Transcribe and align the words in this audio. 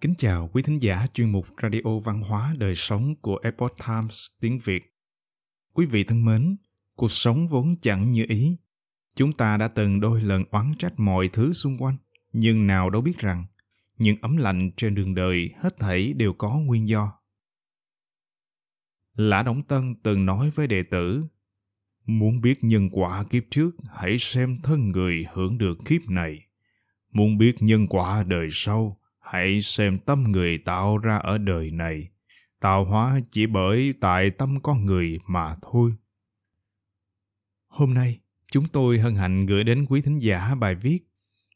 Kính 0.00 0.14
chào 0.16 0.50
quý 0.52 0.62
thính 0.62 0.78
giả 0.78 1.06
chuyên 1.12 1.32
mục 1.32 1.46
Radio 1.62 1.98
Văn 2.04 2.22
hóa 2.22 2.54
Đời 2.58 2.74
Sống 2.74 3.14
của 3.20 3.40
Epoch 3.42 3.76
Times 3.86 4.26
tiếng 4.40 4.58
Việt. 4.64 4.82
Quý 5.72 5.86
vị 5.86 6.04
thân 6.04 6.24
mến, 6.24 6.56
cuộc 6.96 7.10
sống 7.10 7.48
vốn 7.48 7.72
chẳng 7.82 8.12
như 8.12 8.24
ý. 8.28 8.56
Chúng 9.14 9.32
ta 9.32 9.56
đã 9.56 9.68
từng 9.68 10.00
đôi 10.00 10.22
lần 10.22 10.44
oán 10.50 10.72
trách 10.78 10.92
mọi 10.96 11.28
thứ 11.28 11.52
xung 11.52 11.76
quanh, 11.76 11.96
nhưng 12.32 12.66
nào 12.66 12.90
đâu 12.90 13.02
biết 13.02 13.18
rằng 13.18 13.44
những 13.98 14.16
ấm 14.22 14.36
lạnh 14.36 14.70
trên 14.76 14.94
đường 14.94 15.14
đời 15.14 15.50
hết 15.58 15.78
thảy 15.78 16.12
đều 16.12 16.32
có 16.32 16.58
nguyên 16.58 16.88
do. 16.88 17.12
Lã 19.14 19.42
Đổng 19.42 19.62
Tân 19.62 19.94
từng 20.02 20.26
nói 20.26 20.50
với 20.50 20.66
đệ 20.66 20.82
tử, 20.90 21.24
Muốn 22.06 22.40
biết 22.40 22.64
nhân 22.64 22.88
quả 22.92 23.24
kiếp 23.30 23.42
trước, 23.50 23.70
hãy 23.94 24.18
xem 24.18 24.58
thân 24.62 24.90
người 24.90 25.24
hưởng 25.32 25.58
được 25.58 25.78
kiếp 25.84 26.08
này. 26.08 26.46
Muốn 27.12 27.38
biết 27.38 27.54
nhân 27.60 27.86
quả 27.86 28.22
đời 28.22 28.48
sau, 28.50 29.00
hãy 29.26 29.60
xem 29.60 29.98
tâm 29.98 30.22
người 30.22 30.58
tạo 30.58 30.98
ra 30.98 31.16
ở 31.16 31.38
đời 31.38 31.70
này. 31.70 32.08
Tạo 32.60 32.84
hóa 32.84 33.20
chỉ 33.30 33.46
bởi 33.46 33.92
tại 34.00 34.30
tâm 34.30 34.60
con 34.62 34.86
người 34.86 35.18
mà 35.26 35.56
thôi. 35.62 35.92
Hôm 37.68 37.94
nay, 37.94 38.20
chúng 38.50 38.68
tôi 38.68 38.98
hân 38.98 39.14
hạnh 39.14 39.46
gửi 39.46 39.64
đến 39.64 39.86
quý 39.88 40.00
thính 40.00 40.18
giả 40.18 40.54
bài 40.54 40.74
viết 40.74 40.98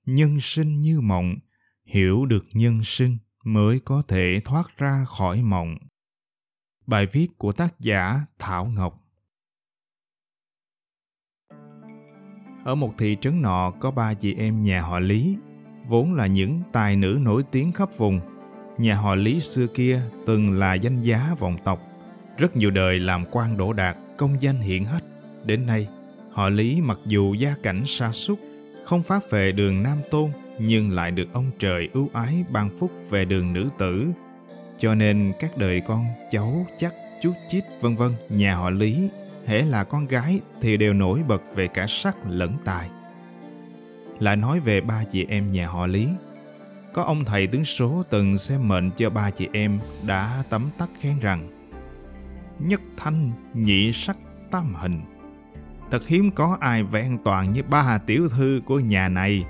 Nhân 0.06 0.40
sinh 0.40 0.80
như 0.80 1.00
mộng, 1.00 1.36
hiểu 1.84 2.26
được 2.26 2.46
nhân 2.52 2.80
sinh 2.84 3.18
mới 3.44 3.80
có 3.80 4.02
thể 4.08 4.40
thoát 4.44 4.76
ra 4.76 5.04
khỏi 5.06 5.42
mộng. 5.42 5.76
Bài 6.86 7.06
viết 7.06 7.28
của 7.38 7.52
tác 7.52 7.80
giả 7.80 8.20
Thảo 8.38 8.66
Ngọc 8.66 9.00
Ở 12.64 12.74
một 12.74 12.94
thị 12.98 13.16
trấn 13.20 13.42
nọ 13.42 13.72
có 13.80 13.90
ba 13.90 14.14
chị 14.14 14.34
em 14.34 14.60
nhà 14.60 14.82
họ 14.82 14.98
Lý, 14.98 15.38
vốn 15.90 16.14
là 16.14 16.26
những 16.26 16.60
tài 16.72 16.96
nữ 16.96 17.18
nổi 17.22 17.42
tiếng 17.50 17.72
khắp 17.72 17.88
vùng. 17.96 18.20
Nhà 18.78 18.94
họ 18.94 19.14
Lý 19.14 19.40
xưa 19.40 19.66
kia 19.66 20.00
từng 20.26 20.58
là 20.58 20.74
danh 20.74 21.02
giá 21.02 21.34
vọng 21.38 21.56
tộc, 21.64 21.80
rất 22.38 22.56
nhiều 22.56 22.70
đời 22.70 22.98
làm 22.98 23.24
quan 23.30 23.56
đỗ 23.56 23.72
đạt, 23.72 23.96
công 24.16 24.42
danh 24.42 24.60
hiển 24.60 24.84
hách. 24.84 25.04
Đến 25.44 25.66
nay, 25.66 25.88
họ 26.32 26.48
Lý 26.48 26.80
mặc 26.80 26.98
dù 27.06 27.34
gia 27.34 27.54
cảnh 27.62 27.82
sa 27.86 28.12
sút 28.12 28.38
không 28.84 29.02
phát 29.02 29.30
về 29.30 29.52
đường 29.52 29.82
nam 29.82 29.98
tôn, 30.10 30.30
nhưng 30.58 30.90
lại 30.90 31.10
được 31.10 31.28
ông 31.32 31.50
trời 31.58 31.88
ưu 31.92 32.10
ái 32.12 32.44
ban 32.50 32.70
phúc 32.78 32.90
về 33.10 33.24
đường 33.24 33.52
nữ 33.52 33.68
tử. 33.78 34.06
Cho 34.78 34.94
nên 34.94 35.32
các 35.40 35.56
đời 35.56 35.82
con, 35.86 36.04
cháu, 36.30 36.66
chắc, 36.78 36.94
chú 37.22 37.32
chít 37.48 37.64
vân 37.80 37.96
vân 37.96 38.12
nhà 38.28 38.56
họ 38.56 38.70
Lý 38.70 39.08
hễ 39.46 39.62
là 39.62 39.84
con 39.84 40.06
gái 40.06 40.40
thì 40.60 40.76
đều 40.76 40.92
nổi 40.92 41.22
bật 41.28 41.42
về 41.54 41.68
cả 41.68 41.86
sắc 41.88 42.16
lẫn 42.28 42.52
tài. 42.64 42.88
Lại 44.20 44.36
nói 44.36 44.60
về 44.60 44.80
ba 44.80 45.04
chị 45.12 45.26
em 45.28 45.50
nhà 45.50 45.66
họ 45.66 45.86
Lý. 45.86 46.08
Có 46.92 47.02
ông 47.02 47.24
thầy 47.24 47.46
tướng 47.46 47.64
số 47.64 48.02
từng 48.10 48.38
xem 48.38 48.68
mệnh 48.68 48.90
cho 48.96 49.10
ba 49.10 49.30
chị 49.30 49.48
em 49.52 49.78
đã 50.06 50.42
tấm 50.50 50.62
tắc 50.78 50.90
khen 51.00 51.18
rằng 51.20 51.48
Nhất 52.58 52.80
thanh, 52.96 53.30
nhị 53.54 53.92
sắc, 53.92 54.16
tam 54.50 54.74
hình. 54.74 55.00
Thật 55.90 56.06
hiếm 56.06 56.30
có 56.30 56.56
ai 56.60 56.82
vẹn 56.82 57.18
toàn 57.24 57.50
như 57.50 57.62
ba 57.62 57.98
tiểu 58.06 58.28
thư 58.28 58.60
của 58.64 58.80
nhà 58.80 59.08
này. 59.08 59.44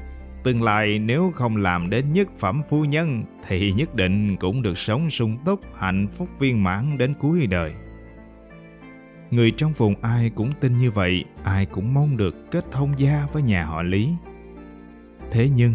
Tương 0.45 0.63
lai 0.63 0.99
nếu 0.99 1.33
không 1.35 1.57
làm 1.57 1.91
đến 1.91 2.13
nhất 2.13 2.29
phẩm 2.39 2.63
phu 2.69 2.85
nhân 2.85 3.25
thì 3.49 3.73
nhất 3.73 3.95
định 3.95 4.37
cũng 4.37 4.63
được 4.63 4.79
sống 4.79 5.11
sung 5.11 5.39
túc, 5.45 5.61
hạnh 5.77 6.07
phúc 6.07 6.29
viên 6.39 6.65
mãn 6.65 6.99
đến 6.99 7.15
cuối 7.21 7.47
đời. 7.47 7.73
Người 9.31 9.51
trong 9.57 9.73
vùng 9.73 9.95
ai 10.03 10.31
cũng 10.31 10.53
tin 10.61 10.79
như 10.79 10.91
vậy, 10.91 11.25
ai 11.45 11.67
cũng 11.67 11.95
mong 11.95 12.17
được 12.17 12.51
kết 12.51 12.65
thông 12.71 12.99
gia 12.99 13.27
với 13.33 13.43
nhà 13.43 13.65
họ 13.65 13.83
Lý. 13.83 14.09
Thế 15.31 15.49
nhưng, 15.55 15.75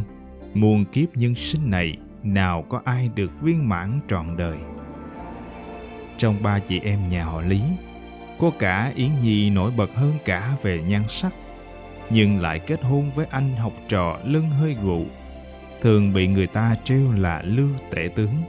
muôn 0.53 0.85
kiếp 0.85 1.17
nhân 1.17 1.35
sinh 1.35 1.69
này 1.69 1.97
nào 2.23 2.65
có 2.69 2.81
ai 2.85 3.09
được 3.15 3.41
viên 3.41 3.69
mãn 3.69 3.99
trọn 4.09 4.37
đời. 4.37 4.57
Trong 6.17 6.43
ba 6.43 6.59
chị 6.59 6.79
em 6.79 7.07
nhà 7.07 7.23
họ 7.23 7.41
Lý, 7.41 7.61
cô 8.39 8.53
cả 8.59 8.91
Yến 8.95 9.09
Nhi 9.19 9.49
nổi 9.49 9.71
bật 9.77 9.95
hơn 9.95 10.13
cả 10.25 10.55
về 10.61 10.83
nhan 10.87 11.03
sắc, 11.07 11.33
nhưng 12.09 12.41
lại 12.41 12.59
kết 12.59 12.83
hôn 12.83 13.11
với 13.11 13.25
anh 13.29 13.55
học 13.55 13.73
trò 13.87 14.19
lưng 14.25 14.49
hơi 14.49 14.75
gụ, 14.83 15.05
thường 15.81 16.13
bị 16.13 16.27
người 16.27 16.47
ta 16.47 16.75
trêu 16.83 17.11
là 17.11 17.41
lưu 17.41 17.69
tể 17.91 18.09
tướng. 18.15 18.43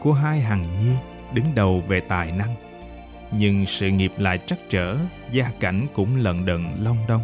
Cô 0.00 0.12
hai 0.12 0.40
Hằng 0.40 0.62
Nhi 0.62 0.92
đứng 1.34 1.54
đầu 1.54 1.82
về 1.88 2.00
tài 2.00 2.32
năng, 2.32 2.54
nhưng 3.38 3.66
sự 3.66 3.88
nghiệp 3.88 4.12
lại 4.18 4.38
trắc 4.46 4.58
trở, 4.70 4.96
gia 5.30 5.50
cảnh 5.60 5.86
cũng 5.94 6.16
lận 6.16 6.46
đận 6.46 6.64
long 6.80 6.98
đong. 7.08 7.22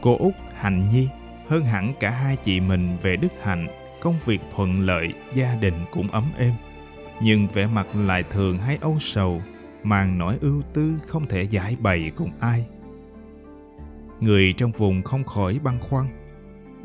Cô 0.00 0.16
Út 0.16 0.34
Hạnh 0.54 0.88
Nhi 0.92 1.08
hơn 1.48 1.64
hẳn 1.64 1.92
cả 2.00 2.10
hai 2.10 2.36
chị 2.36 2.60
mình 2.60 2.96
về 3.02 3.16
đức 3.16 3.32
hạnh, 3.42 3.66
công 4.00 4.16
việc 4.24 4.40
thuận 4.54 4.80
lợi, 4.80 5.14
gia 5.34 5.54
đình 5.54 5.74
cũng 5.92 6.08
ấm 6.08 6.24
êm. 6.38 6.52
Nhưng 7.22 7.46
vẻ 7.46 7.66
mặt 7.66 7.86
lại 7.94 8.22
thường 8.30 8.58
hay 8.58 8.78
âu 8.80 8.96
sầu, 9.00 9.42
màn 9.82 10.18
nỗi 10.18 10.38
ưu 10.40 10.62
tư 10.74 10.98
không 11.06 11.26
thể 11.26 11.42
giải 11.42 11.76
bày 11.80 12.12
cùng 12.16 12.30
ai. 12.40 12.66
Người 14.20 14.54
trong 14.56 14.72
vùng 14.72 15.02
không 15.02 15.24
khỏi 15.24 15.58
băn 15.64 15.80
khoăn. 15.80 16.06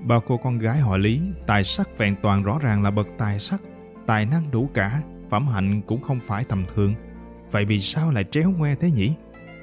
ba 0.03 0.19
cô 0.27 0.37
con 0.37 0.59
gái 0.59 0.79
họ 0.79 0.97
Lý, 0.97 1.21
tài 1.47 1.63
sắc 1.63 1.97
vẹn 1.97 2.15
toàn 2.21 2.43
rõ 2.43 2.59
ràng 2.61 2.83
là 2.83 2.91
bậc 2.91 3.07
tài 3.17 3.39
sắc, 3.39 3.61
tài 4.05 4.25
năng 4.25 4.51
đủ 4.51 4.69
cả, 4.73 5.01
phẩm 5.29 5.47
hạnh 5.47 5.81
cũng 5.81 6.01
không 6.01 6.19
phải 6.19 6.43
tầm 6.43 6.65
thường– 6.75 6.95
Vậy 7.51 7.65
vì 7.65 7.79
sao 7.79 8.11
lại 8.11 8.23
tréo 8.23 8.51
ngoe 8.51 8.75
thế 8.75 8.91
nhỉ? 8.91 9.13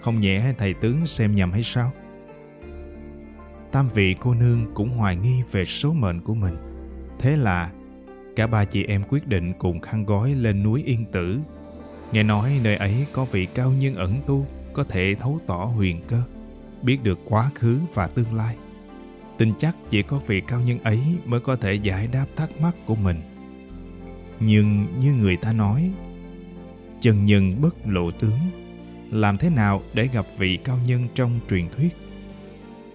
Không 0.00 0.20
nhẹ 0.20 0.40
hay 0.40 0.54
thầy 0.58 0.74
tướng 0.74 1.06
xem 1.06 1.34
nhầm 1.34 1.52
hay 1.52 1.62
sao? 1.62 1.92
Tam 3.72 3.88
vị 3.94 4.16
cô 4.20 4.34
nương 4.34 4.74
cũng 4.74 4.90
hoài 4.90 5.16
nghi 5.16 5.42
về 5.52 5.64
số 5.64 5.92
mệnh 5.92 6.20
của 6.20 6.34
mình. 6.34 6.56
Thế 7.18 7.36
là 7.36 7.70
cả 8.36 8.46
ba 8.46 8.64
chị 8.64 8.84
em 8.84 9.02
quyết 9.08 9.26
định 9.26 9.52
cùng 9.58 9.80
khăn 9.80 10.04
gói 10.04 10.34
lên 10.34 10.62
núi 10.62 10.82
Yên 10.86 11.04
Tử. 11.12 11.40
Nghe 12.12 12.22
nói 12.22 12.60
nơi 12.64 12.76
ấy 12.76 13.06
có 13.12 13.24
vị 13.24 13.46
cao 13.46 13.72
nhân 13.72 13.94
ẩn 13.94 14.22
tu 14.26 14.46
có 14.72 14.84
thể 14.84 15.14
thấu 15.20 15.38
tỏ 15.46 15.64
huyền 15.64 16.00
cơ, 16.08 16.22
biết 16.82 16.98
được 17.02 17.18
quá 17.24 17.50
khứ 17.54 17.80
và 17.94 18.06
tương 18.06 18.34
lai. 18.34 18.56
Tin 19.38 19.52
chắc 19.58 19.76
chỉ 19.90 20.02
có 20.02 20.20
vị 20.26 20.40
cao 20.40 20.60
nhân 20.60 20.78
ấy 20.78 21.00
mới 21.24 21.40
có 21.40 21.56
thể 21.56 21.74
giải 21.74 22.06
đáp 22.06 22.26
thắc 22.36 22.60
mắc 22.60 22.76
của 22.86 22.94
mình. 22.94 23.22
Nhưng 24.40 24.96
như 24.96 25.14
người 25.14 25.36
ta 25.36 25.52
nói, 25.52 25.90
chân 27.00 27.24
nhân 27.24 27.60
bất 27.60 27.74
lộ 27.86 28.10
tướng 28.10 28.38
làm 29.10 29.38
thế 29.38 29.50
nào 29.50 29.82
để 29.94 30.08
gặp 30.12 30.26
vị 30.38 30.58
cao 30.64 30.78
nhân 30.86 31.08
trong 31.14 31.40
truyền 31.50 31.68
thuyết 31.68 31.96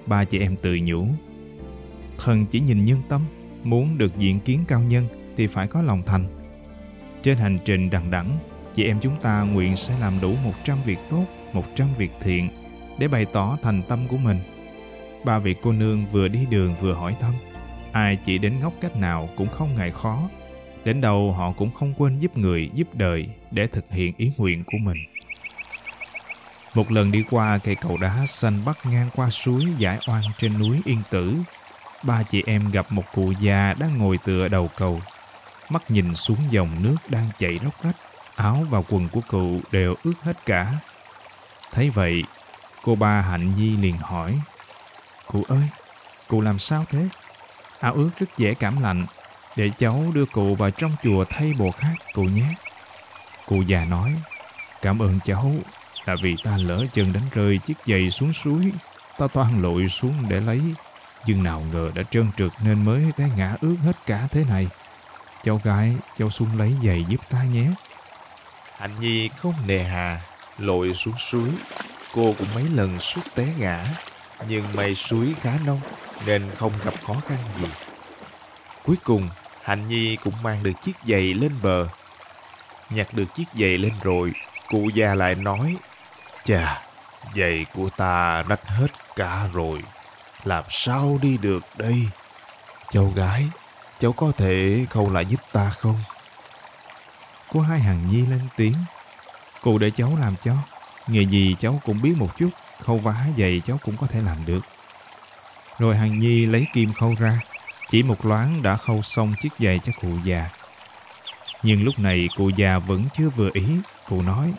ba 0.05 0.23
chị 0.23 0.39
em 0.39 0.55
tự 0.55 0.77
nhủ. 0.83 1.05
Thần 2.17 2.45
chỉ 2.45 2.59
nhìn 2.59 2.85
nhân 2.85 3.01
tâm 3.09 3.21
muốn 3.63 3.97
được 3.97 4.17
diện 4.17 4.39
kiến 4.39 4.59
cao 4.67 4.81
nhân 4.81 5.07
thì 5.37 5.47
phải 5.47 5.67
có 5.67 5.81
lòng 5.81 6.03
thành. 6.05 6.25
Trên 7.21 7.37
hành 7.37 7.59
trình 7.65 7.89
đằng 7.89 8.11
đẵng 8.11 8.37
chị 8.73 8.83
em 8.85 8.99
chúng 9.01 9.15
ta 9.21 9.41
nguyện 9.41 9.75
sẽ 9.75 9.99
làm 9.99 10.13
đủ 10.21 10.35
100 10.43 10.77
việc 10.85 10.99
tốt 11.09 11.25
100 11.53 11.87
việc 11.97 12.11
thiện 12.21 12.49
để 12.99 13.07
bày 13.07 13.25
tỏ 13.25 13.57
thành 13.61 13.81
tâm 13.87 13.99
của 14.07 14.17
mình. 14.17 14.37
Ba 15.25 15.39
vị 15.39 15.55
cô 15.61 15.71
nương 15.71 16.05
vừa 16.11 16.27
đi 16.27 16.45
đường 16.49 16.75
vừa 16.81 16.93
hỏi 16.93 17.15
thăm 17.19 17.33
ai 17.93 18.17
chỉ 18.25 18.37
đến 18.37 18.53
ngóc 18.61 18.73
cách 18.81 18.95
nào 18.95 19.29
cũng 19.35 19.47
không 19.47 19.75
ngại 19.75 19.91
khó. 19.91 20.29
Đến 20.85 21.01
đầu 21.01 21.31
họ 21.31 21.51
cũng 21.51 21.71
không 21.71 21.93
quên 21.97 22.19
giúp 22.19 22.37
người, 22.37 22.69
giúp 22.73 22.87
đời 22.93 23.29
để 23.51 23.67
thực 23.67 23.91
hiện 23.91 24.13
ý 24.17 24.31
nguyện 24.37 24.63
của 24.63 24.77
mình. 24.77 24.97
Một 26.73 26.91
lần 26.91 27.11
đi 27.11 27.23
qua 27.31 27.57
cây 27.57 27.75
cầu 27.75 27.97
đá 27.97 28.25
xanh 28.25 28.65
bắc 28.65 28.85
ngang 28.85 29.09
qua 29.15 29.29
suối 29.29 29.65
giải 29.77 29.99
oan 30.07 30.23
trên 30.37 30.59
núi 30.59 30.81
Yên 30.85 31.01
Tử, 31.09 31.35
ba 32.03 32.23
chị 32.23 32.43
em 32.45 32.71
gặp 32.71 32.91
một 32.91 33.03
cụ 33.13 33.33
già 33.39 33.73
đang 33.79 33.97
ngồi 33.97 34.17
tựa 34.17 34.47
đầu 34.47 34.69
cầu. 34.77 35.01
Mắt 35.69 35.91
nhìn 35.91 36.15
xuống 36.15 36.37
dòng 36.49 36.83
nước 36.83 36.95
đang 37.09 37.29
chảy 37.39 37.59
róc 37.63 37.83
rách, 37.83 37.95
áo 38.35 38.65
và 38.69 38.81
quần 38.89 39.09
của 39.09 39.21
cụ 39.27 39.61
đều 39.71 39.95
ướt 40.03 40.13
hết 40.23 40.45
cả. 40.45 40.73
Thấy 41.71 41.89
vậy, 41.89 42.23
cô 42.81 42.95
ba 42.95 43.21
Hạnh 43.21 43.55
Nhi 43.55 43.77
liền 43.77 43.97
hỏi, 43.97 44.39
Cụ 45.27 45.43
ơi, 45.47 45.67
cụ 46.27 46.41
làm 46.41 46.59
sao 46.59 46.85
thế? 46.89 47.07
Áo 47.79 47.93
ướt 47.93 48.09
rất 48.19 48.37
dễ 48.37 48.53
cảm 48.53 48.81
lạnh, 48.81 49.05
để 49.55 49.71
cháu 49.77 50.03
đưa 50.13 50.25
cụ 50.25 50.55
vào 50.55 50.71
trong 50.71 50.91
chùa 51.03 51.25
thay 51.29 51.53
bộ 51.57 51.71
khác 51.71 51.93
cụ 52.13 52.23
nhé. 52.23 52.55
Cụ 53.45 53.61
già 53.61 53.85
nói, 53.85 54.15
cảm 54.81 54.99
ơn 54.99 55.19
cháu 55.23 55.51
là 56.05 56.15
vì 56.21 56.35
ta 56.43 56.57
lỡ 56.57 56.85
chân 56.93 57.13
đánh 57.13 57.29
rơi 57.31 57.57
chiếc 57.57 57.77
giày 57.85 58.11
xuống 58.11 58.33
suối, 58.33 58.71
ta 59.17 59.27
toan 59.27 59.61
lội 59.61 59.89
xuống 59.89 60.29
để 60.29 60.41
lấy, 60.41 60.61
nhưng 61.25 61.43
nào 61.43 61.65
ngờ 61.71 61.91
đã 61.95 62.03
trơn 62.11 62.27
trượt 62.37 62.51
nên 62.63 62.85
mới 62.85 63.03
té 63.17 63.29
ngã 63.37 63.55
ướt 63.61 63.75
hết 63.83 64.05
cả 64.05 64.27
thế 64.31 64.45
này. 64.49 64.67
Cháu 65.43 65.61
gái, 65.63 65.95
cháu 66.17 66.29
xuống 66.29 66.57
lấy 66.57 66.73
giày 66.83 67.05
giúp 67.09 67.21
ta 67.29 67.43
nhé. 67.43 67.67
Hạnh 68.77 68.99
Nhi 68.99 69.29
không 69.37 69.53
nề 69.67 69.83
hà, 69.83 70.21
lội 70.57 70.93
xuống 70.93 71.17
suối. 71.17 71.49
Cô 72.13 72.35
cũng 72.37 72.47
mấy 72.55 72.63
lần 72.63 72.99
suốt 72.99 73.21
té 73.35 73.47
ngã, 73.57 73.85
nhưng 74.47 74.75
mây 74.75 74.95
suối 74.95 75.33
khá 75.41 75.51
nông 75.65 75.79
nên 76.25 76.51
không 76.57 76.71
gặp 76.85 76.93
khó 77.07 77.15
khăn 77.27 77.37
gì. 77.61 77.67
Cuối 78.83 78.95
cùng, 79.03 79.29
Hạnh 79.63 79.87
Nhi 79.87 80.15
cũng 80.15 80.43
mang 80.43 80.63
được 80.63 80.81
chiếc 80.81 80.95
giày 81.03 81.33
lên 81.33 81.51
bờ. 81.63 81.87
Nhặt 82.89 83.07
được 83.13 83.33
chiếc 83.33 83.47
giày 83.53 83.77
lên 83.77 83.93
rồi, 84.01 84.31
cụ 84.67 84.89
già 84.93 85.15
lại 85.15 85.35
nói, 85.35 85.77
Chà, 86.43 86.81
giày 87.35 87.65
của 87.73 87.89
ta 87.89 88.41
rách 88.41 88.67
hết 88.67 88.87
cả 89.15 89.47
rồi, 89.53 89.79
làm 90.43 90.63
sao 90.69 91.19
đi 91.21 91.37
được 91.37 91.63
đây? 91.77 92.07
Cháu 92.89 93.13
gái, 93.15 93.49
cháu 93.99 94.13
có 94.13 94.31
thể 94.37 94.85
khâu 94.89 95.09
lại 95.13 95.25
giúp 95.25 95.39
ta 95.51 95.69
không? 95.69 95.99
có 97.53 97.61
hai 97.61 97.79
hàng 97.79 98.07
nhi 98.07 98.21
lên 98.21 98.41
tiếng. 98.55 98.75
Cô 99.61 99.77
để 99.77 99.91
cháu 99.91 100.17
làm 100.19 100.35
cho. 100.43 100.53
Nghề 101.07 101.21
gì 101.21 101.55
cháu 101.59 101.81
cũng 101.85 102.01
biết 102.01 102.13
một 102.17 102.37
chút. 102.37 102.49
Khâu 102.79 102.97
vá 102.97 103.15
giày 103.37 103.61
cháu 103.65 103.79
cũng 103.83 103.97
có 103.97 104.07
thể 104.07 104.21
làm 104.21 104.45
được. 104.45 104.61
Rồi 105.79 105.97
hàng 105.97 106.19
nhi 106.19 106.45
lấy 106.45 106.67
kim 106.73 106.93
khâu 106.93 107.15
ra. 107.19 107.39
Chỉ 107.89 108.03
một 108.03 108.25
loáng 108.25 108.63
đã 108.63 108.75
khâu 108.75 109.01
xong 109.01 109.33
chiếc 109.41 109.49
giày 109.59 109.79
cho 109.83 109.91
cụ 110.01 110.09
già. 110.23 110.49
Nhưng 111.63 111.83
lúc 111.83 111.99
này 111.99 112.27
cụ 112.37 112.49
già 112.49 112.79
vẫn 112.79 113.05
chưa 113.13 113.29
vừa 113.29 113.49
ý. 113.53 113.67
Cụ 114.09 114.21
nói, 114.21 114.53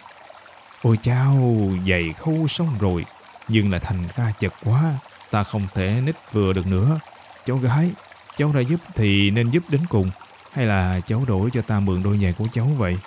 Ôi 0.85 0.99
chao, 1.03 1.57
giày 1.89 2.13
khâu 2.13 2.49
xong 2.49 2.79
rồi. 2.81 3.05
Nhưng 3.49 3.73
là 3.73 3.79
thành 3.79 4.05
ra 4.17 4.33
chật 4.39 4.53
quá. 4.65 4.83
Ta 5.31 5.45
không 5.45 5.67
thể 5.75 6.01
nít 6.05 6.17
vừa 6.33 6.53
được 6.53 6.67
nữa. 6.67 7.01
Cháu 7.47 7.57
gái, 7.57 7.91
cháu 8.37 8.53
đã 8.53 8.61
giúp 8.61 8.81
thì 8.95 9.31
nên 9.31 9.51
giúp 9.51 9.63
đến 9.69 9.87
cùng. 9.89 10.11
Hay 10.53 10.67
là 10.67 11.01
cháu 11.07 11.25
đổi 11.27 11.51
cho 11.53 11.63
ta 11.63 11.81
mượn 11.81 12.03
đôi 12.03 12.19
giày 12.19 12.33
của 12.33 12.47
cháu 12.53 12.67
vậy? 12.67 12.99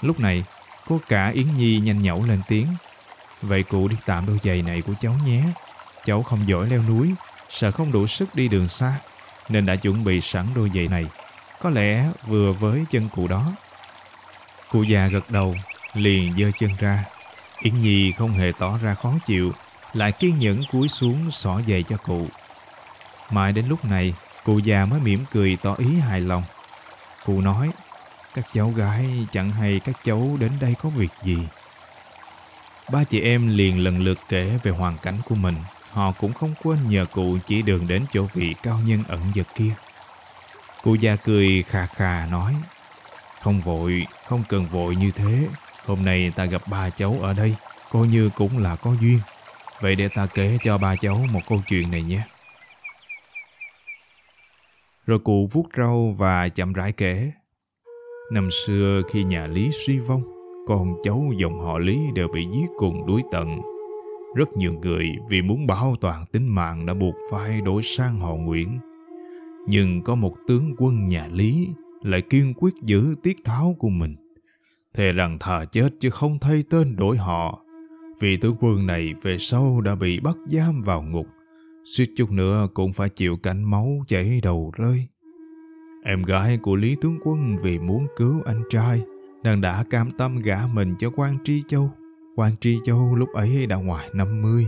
Lúc 0.00 0.20
này, 0.20 0.44
cô 0.88 1.00
cả 1.08 1.28
Yến 1.28 1.54
Nhi 1.54 1.80
nhanh 1.80 2.02
nhẩu 2.02 2.24
lên 2.24 2.42
tiếng. 2.48 2.66
Vậy 3.42 3.62
cụ 3.62 3.88
đi 3.88 3.96
tạm 4.06 4.26
đôi 4.26 4.38
giày 4.42 4.62
này 4.62 4.82
của 4.82 4.94
cháu 5.00 5.14
nhé. 5.26 5.42
Cháu 6.04 6.22
không 6.22 6.48
giỏi 6.48 6.68
leo 6.68 6.82
núi, 6.82 7.14
sợ 7.48 7.70
không 7.70 7.92
đủ 7.92 8.06
sức 8.06 8.34
đi 8.34 8.48
đường 8.48 8.68
xa, 8.68 8.94
nên 9.48 9.66
đã 9.66 9.76
chuẩn 9.76 10.04
bị 10.04 10.20
sẵn 10.20 10.46
đôi 10.54 10.70
giày 10.74 10.88
này. 10.88 11.06
Có 11.60 11.70
lẽ 11.70 12.10
vừa 12.26 12.52
với 12.52 12.84
chân 12.90 13.08
cụ 13.08 13.28
đó. 13.28 13.52
Cụ 14.70 14.82
già 14.82 15.06
gật 15.06 15.30
đầu, 15.30 15.54
liền 15.94 16.34
giơ 16.36 16.50
chân 16.58 16.70
ra. 16.78 17.04
Yến 17.58 17.80
Nhi 17.80 18.12
không 18.12 18.32
hề 18.32 18.52
tỏ 18.58 18.78
ra 18.82 18.94
khó 18.94 19.14
chịu, 19.26 19.52
lại 19.92 20.12
kiên 20.12 20.38
nhẫn 20.38 20.64
cúi 20.72 20.88
xuống 20.88 21.30
xỏ 21.30 21.60
giày 21.66 21.82
cho 21.82 21.96
cụ. 21.96 22.26
Mãi 23.30 23.52
đến 23.52 23.68
lúc 23.68 23.84
này, 23.84 24.14
cụ 24.44 24.58
già 24.58 24.86
mới 24.86 25.00
mỉm 25.00 25.24
cười 25.30 25.56
tỏ 25.62 25.74
ý 25.74 25.96
hài 25.96 26.20
lòng. 26.20 26.42
Cụ 27.24 27.40
nói, 27.40 27.70
các 28.34 28.46
cháu 28.52 28.70
gái 28.70 29.26
chẳng 29.30 29.50
hay 29.50 29.80
các 29.80 29.96
cháu 30.04 30.36
đến 30.40 30.52
đây 30.60 30.74
có 30.82 30.88
việc 30.88 31.10
gì. 31.22 31.38
Ba 32.92 33.04
chị 33.04 33.20
em 33.20 33.48
liền 33.48 33.78
lần 33.78 33.98
lượt 34.04 34.18
kể 34.28 34.58
về 34.62 34.70
hoàn 34.72 34.98
cảnh 34.98 35.18
của 35.24 35.34
mình. 35.34 35.56
Họ 35.90 36.12
cũng 36.12 36.32
không 36.32 36.54
quên 36.62 36.88
nhờ 36.88 37.06
cụ 37.12 37.38
chỉ 37.46 37.62
đường 37.62 37.86
đến 37.86 38.04
chỗ 38.12 38.26
vị 38.32 38.54
cao 38.62 38.80
nhân 38.86 39.04
ẩn 39.08 39.20
giật 39.34 39.46
kia. 39.54 39.74
Cụ 40.82 40.94
già 40.94 41.16
cười 41.16 41.64
khà 41.68 41.86
khà 41.86 42.26
nói, 42.26 42.54
không 43.40 43.60
vội, 43.60 44.06
không 44.26 44.42
cần 44.48 44.66
vội 44.66 44.96
như 44.96 45.10
thế. 45.10 45.48
Hôm 45.86 46.04
nay 46.04 46.32
ta 46.36 46.44
gặp 46.44 46.62
ba 46.70 46.90
cháu 46.90 47.18
ở 47.20 47.32
đây, 47.32 47.56
coi 47.90 48.06
như 48.06 48.30
cũng 48.36 48.58
là 48.58 48.76
có 48.76 48.94
duyên. 49.00 49.18
Vậy 49.80 49.96
để 49.96 50.08
ta 50.08 50.26
kể 50.26 50.58
cho 50.62 50.78
ba 50.78 50.96
cháu 50.96 51.20
một 51.32 51.40
câu 51.48 51.62
chuyện 51.68 51.90
này 51.90 52.02
nhé. 52.02 52.22
Rồi 55.06 55.18
cụ 55.18 55.48
vuốt 55.52 55.66
râu 55.76 56.14
và 56.18 56.48
chậm 56.48 56.72
rãi 56.72 56.92
kể. 56.92 57.32
Năm 58.32 58.48
xưa 58.50 59.02
khi 59.10 59.24
nhà 59.24 59.46
Lý 59.46 59.70
suy 59.86 59.98
vong, 59.98 60.22
con 60.66 60.94
cháu 61.02 61.30
dòng 61.40 61.60
họ 61.60 61.78
Lý 61.78 61.98
đều 62.14 62.28
bị 62.28 62.46
giết 62.52 62.66
cùng 62.76 63.06
đuối 63.06 63.22
tận. 63.32 63.60
Rất 64.34 64.48
nhiều 64.56 64.72
người 64.72 65.06
vì 65.30 65.42
muốn 65.42 65.66
bảo 65.66 65.96
toàn 66.00 66.24
tính 66.32 66.48
mạng 66.48 66.86
đã 66.86 66.94
buộc 66.94 67.14
phải 67.30 67.60
đổi 67.60 67.82
sang 67.82 68.20
họ 68.20 68.34
Nguyễn. 68.34 68.78
Nhưng 69.66 70.02
có 70.02 70.14
một 70.14 70.34
tướng 70.48 70.74
quân 70.78 71.08
nhà 71.08 71.28
Lý 71.32 71.68
lại 72.02 72.22
kiên 72.22 72.54
quyết 72.56 72.74
giữ 72.82 73.14
tiết 73.22 73.36
tháo 73.44 73.76
của 73.78 73.88
mình. 73.88 74.16
Thề 74.94 75.12
rằng 75.12 75.38
thà 75.38 75.64
chết 75.64 75.88
chứ 76.00 76.10
không 76.10 76.38
thay 76.38 76.64
tên 76.70 76.96
đổi 76.96 77.16
họ. 77.16 77.64
Vì 78.20 78.36
tướng 78.36 78.56
quân 78.60 78.86
này 78.86 79.14
về 79.22 79.38
sau 79.38 79.80
đã 79.80 79.94
bị 79.94 80.20
bắt 80.20 80.36
giam 80.46 80.82
vào 80.82 81.02
ngục 81.02 81.26
suýt 81.84 82.10
chút 82.16 82.30
nữa 82.30 82.68
cũng 82.74 82.92
phải 82.92 83.08
chịu 83.08 83.36
cảnh 83.36 83.62
máu 83.62 84.04
chảy 84.06 84.40
đầu 84.42 84.72
rơi. 84.76 85.06
Em 86.04 86.22
gái 86.22 86.58
của 86.62 86.76
Lý 86.76 86.96
Tướng 87.00 87.18
Quân 87.24 87.56
vì 87.62 87.78
muốn 87.78 88.06
cứu 88.16 88.42
anh 88.44 88.62
trai, 88.70 89.02
nàng 89.42 89.60
đã 89.60 89.84
cam 89.90 90.10
tâm 90.10 90.36
gả 90.36 90.58
mình 90.72 90.94
cho 90.98 91.10
quan 91.16 91.36
Tri 91.44 91.62
Châu. 91.68 91.90
Quan 92.36 92.52
Tri 92.60 92.78
Châu 92.84 93.16
lúc 93.16 93.28
ấy 93.32 93.66
đã 93.66 93.76
ngoài 93.76 94.08
50. 94.12 94.66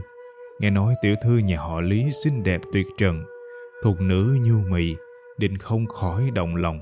Nghe 0.60 0.70
nói 0.70 0.94
tiểu 1.02 1.14
thư 1.24 1.38
nhà 1.38 1.60
họ 1.60 1.80
Lý 1.80 2.10
xinh 2.24 2.42
đẹp 2.42 2.60
tuyệt 2.72 2.86
trần, 2.98 3.24
thuộc 3.82 4.00
nữ 4.00 4.38
nhu 4.44 4.58
mì, 4.70 4.94
định 5.38 5.58
không 5.58 5.86
khỏi 5.86 6.30
động 6.34 6.56
lòng. 6.56 6.80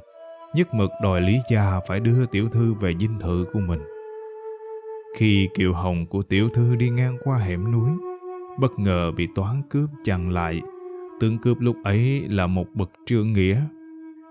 Nhất 0.55 0.75
mực 0.75 0.91
đòi 1.03 1.21
Lý 1.21 1.39
gia 1.51 1.81
phải 1.89 2.01
đưa 2.01 2.27
tiểu 2.27 2.49
thư 2.49 2.75
về 2.75 2.95
dinh 3.01 3.19
thự 3.21 3.45
của 3.53 3.61
mình. 3.61 3.81
Khi 5.17 5.49
kiệu 5.55 5.73
hồng 5.73 6.07
của 6.07 6.23
tiểu 6.23 6.49
thư 6.49 6.77
đi 6.77 6.89
ngang 6.89 7.17
qua 7.25 7.39
hẻm 7.39 7.73
núi, 7.73 7.91
bất 8.59 8.79
ngờ 8.79 9.13
bị 9.17 9.29
toán 9.35 9.63
cướp 9.71 9.91
chặn 10.05 10.31
lại. 10.31 10.63
Tướng 11.21 11.39
cướp 11.39 11.61
lúc 11.61 11.77
ấy 11.85 12.29
là 12.29 12.47
một 12.47 12.67
bậc 12.75 12.91
trương 13.07 13.33
nghĩa, 13.33 13.61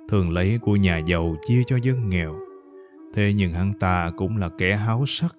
thường 0.09 0.29
lấy 0.31 0.59
của 0.62 0.75
nhà 0.75 1.01
giàu 1.06 1.35
chia 1.41 1.63
cho 1.68 1.77
dân 1.83 2.09
nghèo. 2.09 2.35
Thế 3.13 3.33
nhưng 3.35 3.51
hắn 3.51 3.73
ta 3.79 4.12
cũng 4.18 4.38
là 4.38 4.50
kẻ 4.57 4.75
háo 4.75 5.03
sắc, 5.06 5.35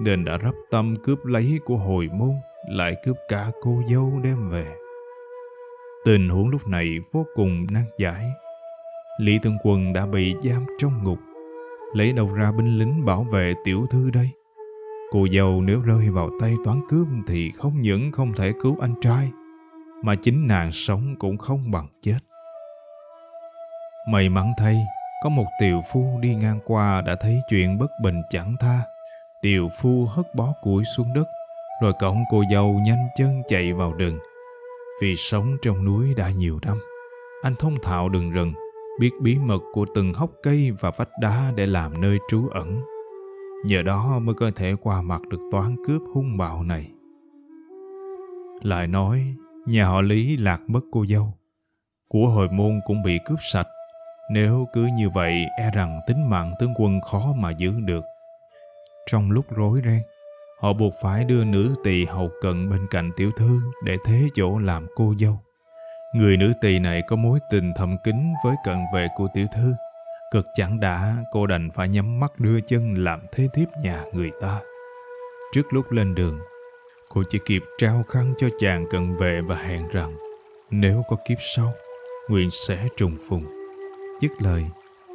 nên 0.00 0.24
đã 0.24 0.38
rắp 0.38 0.54
tâm 0.70 0.96
cướp 1.02 1.24
lấy 1.24 1.58
của 1.64 1.76
hồi 1.76 2.08
môn, 2.12 2.32
lại 2.70 2.94
cướp 3.04 3.16
cả 3.28 3.50
cô 3.60 3.82
dâu 3.90 4.20
đem 4.24 4.50
về. 4.50 4.74
Tình 6.04 6.28
huống 6.28 6.48
lúc 6.48 6.68
này 6.68 6.98
vô 7.12 7.26
cùng 7.34 7.66
nan 7.70 7.84
giải. 7.98 8.24
Lý 9.18 9.38
Tương 9.42 9.56
Quân 9.62 9.92
đã 9.92 10.06
bị 10.06 10.34
giam 10.40 10.66
trong 10.78 11.04
ngục, 11.04 11.18
lấy 11.92 12.12
đâu 12.12 12.32
ra 12.34 12.52
binh 12.52 12.78
lính 12.78 13.04
bảo 13.04 13.26
vệ 13.32 13.54
tiểu 13.64 13.86
thư 13.90 14.10
đây? 14.10 14.30
Cô 15.10 15.26
dâu 15.32 15.62
nếu 15.62 15.80
rơi 15.80 16.10
vào 16.10 16.30
tay 16.40 16.54
toán 16.64 16.80
cướp 16.88 17.06
thì 17.26 17.50
không 17.50 17.80
những 17.80 18.12
không 18.12 18.32
thể 18.36 18.52
cứu 18.62 18.76
anh 18.80 18.94
trai, 19.00 19.30
mà 20.02 20.14
chính 20.14 20.46
nàng 20.46 20.72
sống 20.72 21.16
cũng 21.18 21.38
không 21.38 21.70
bằng 21.70 21.86
chết. 22.02 22.18
May 24.08 24.28
mắn 24.28 24.52
thay, 24.58 24.76
có 25.24 25.28
một 25.28 25.46
tiều 25.60 25.80
phu 25.92 26.18
đi 26.20 26.34
ngang 26.34 26.60
qua 26.64 27.00
đã 27.00 27.16
thấy 27.20 27.40
chuyện 27.48 27.78
bất 27.78 27.90
bình 28.02 28.22
chẳng 28.30 28.54
tha. 28.60 28.80
Tiều 29.42 29.68
phu 29.80 30.06
hất 30.06 30.34
bó 30.34 30.52
củi 30.62 30.84
xuống 30.96 31.14
đất, 31.14 31.26
rồi 31.82 31.92
cõng 31.98 32.24
cô 32.30 32.42
dâu 32.52 32.80
nhanh 32.84 33.08
chân 33.16 33.42
chạy 33.48 33.72
vào 33.72 33.92
rừng. 33.92 34.18
Vì 35.02 35.16
sống 35.16 35.56
trong 35.62 35.84
núi 35.84 36.14
đã 36.16 36.30
nhiều 36.30 36.58
năm, 36.66 36.76
anh 37.42 37.54
thông 37.58 37.76
thạo 37.82 38.08
đường 38.08 38.30
rừng, 38.30 38.52
biết 38.98 39.10
bí 39.20 39.38
mật 39.38 39.62
của 39.72 39.86
từng 39.94 40.14
hốc 40.14 40.30
cây 40.42 40.70
và 40.80 40.90
vách 40.96 41.10
đá 41.20 41.52
để 41.56 41.66
làm 41.66 42.00
nơi 42.00 42.18
trú 42.28 42.48
ẩn. 42.48 42.80
Nhờ 43.64 43.82
đó 43.82 44.18
mới 44.22 44.34
có 44.34 44.50
thể 44.56 44.74
qua 44.82 45.02
mặt 45.02 45.22
được 45.30 45.40
toán 45.50 45.76
cướp 45.86 46.02
hung 46.14 46.38
bạo 46.38 46.62
này. 46.62 46.90
Lại 48.62 48.86
nói, 48.86 49.34
nhà 49.66 49.86
họ 49.86 50.00
Lý 50.00 50.36
lạc 50.36 50.60
mất 50.66 50.80
cô 50.92 51.06
dâu. 51.06 51.34
Của 52.08 52.26
hồi 52.28 52.48
môn 52.48 52.80
cũng 52.86 53.02
bị 53.02 53.18
cướp 53.26 53.38
sạch. 53.52 53.66
Nếu 54.32 54.66
cứ 54.74 54.88
như 54.96 55.10
vậy, 55.10 55.44
e 55.58 55.70
rằng 55.74 56.00
tính 56.08 56.30
mạng 56.30 56.52
tướng 56.58 56.74
quân 56.76 57.00
khó 57.00 57.32
mà 57.36 57.50
giữ 57.50 57.72
được. 57.80 58.04
Trong 59.10 59.30
lúc 59.30 59.46
rối 59.50 59.80
ren, 59.84 60.02
họ 60.60 60.72
buộc 60.72 60.92
phải 61.02 61.24
đưa 61.24 61.44
nữ 61.44 61.74
tỳ 61.84 62.04
hầu 62.04 62.30
cận 62.40 62.70
bên 62.70 62.86
cạnh 62.90 63.10
tiểu 63.16 63.30
thư 63.36 63.60
để 63.84 63.96
thế 64.04 64.28
chỗ 64.34 64.58
làm 64.58 64.86
cô 64.96 65.14
dâu. 65.18 65.40
Người 66.12 66.36
nữ 66.36 66.52
tỳ 66.60 66.78
này 66.78 67.02
có 67.02 67.16
mối 67.16 67.38
tình 67.50 67.72
thầm 67.76 67.98
kín 67.98 68.16
với 68.44 68.56
cận 68.64 68.76
vệ 68.94 69.08
của 69.16 69.28
tiểu 69.34 69.46
thư 69.56 69.74
Cực 70.30 70.46
chẳng 70.54 70.80
đã, 70.80 71.16
cô 71.30 71.46
đành 71.46 71.70
phải 71.74 71.88
nhắm 71.88 72.20
mắt 72.20 72.32
đưa 72.40 72.60
chân 72.60 72.94
làm 73.04 73.20
thế 73.32 73.48
thiếp 73.54 73.68
nhà 73.82 74.02
người 74.12 74.30
ta. 74.40 74.60
Trước 75.52 75.72
lúc 75.72 75.92
lên 75.92 76.14
đường, 76.14 76.38
cô 77.08 77.22
chỉ 77.28 77.38
kịp 77.44 77.62
trao 77.78 78.04
khăn 78.08 78.34
cho 78.38 78.48
chàng 78.60 78.86
cận 78.90 79.16
vệ 79.16 79.40
và 79.40 79.56
hẹn 79.56 79.88
rằng 79.88 80.16
nếu 80.70 81.02
có 81.08 81.16
kiếp 81.28 81.38
sau, 81.40 81.72
nguyện 82.28 82.50
sẽ 82.50 82.88
trùng 82.96 83.16
phùng. 83.28 83.44
Dứt 84.20 84.30
lời, 84.38 84.64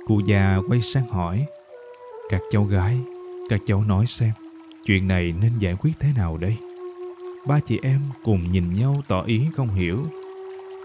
cụ 0.07 0.21
già 0.25 0.57
quay 0.69 0.81
sang 0.81 1.07
hỏi 1.07 1.45
Các 2.29 2.41
cháu 2.49 2.63
gái, 2.63 2.97
các 3.49 3.61
cháu 3.65 3.83
nói 3.83 4.05
xem, 4.05 4.31
chuyện 4.85 5.07
này 5.07 5.33
nên 5.41 5.57
giải 5.59 5.75
quyết 5.79 5.91
thế 5.99 6.09
nào 6.15 6.37
đây? 6.37 6.57
Ba 7.47 7.59
chị 7.59 7.79
em 7.83 8.01
cùng 8.23 8.51
nhìn 8.51 8.73
nhau 8.73 9.01
tỏ 9.07 9.23
ý 9.23 9.45
không 9.55 9.69
hiểu. 9.69 10.05